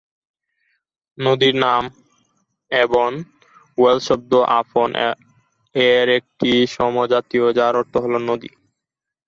নদীর 1.17 1.55
নাম 1.65 1.83
"Avon" 2.71 3.13
Wales 3.77 4.03
শব্দ 4.09 4.31
"আফন"-এর 4.59 6.07
একটি 6.19 6.51
সমজাতীয়, 6.75 7.45
যার 7.57 7.73
আর্থ 7.75 7.93
হল 8.03 8.13
"নদী"। 8.21 8.49